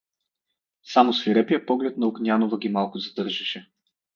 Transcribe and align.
Само 0.83 1.13
свирепият 1.13 1.67
поглед 1.67 1.97
на 1.97 2.07
Огнянова 2.07 2.57
ги 2.57 2.69
малко 2.69 2.99
задържаше. 2.99 3.71